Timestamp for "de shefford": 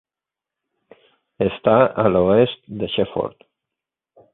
2.83-3.51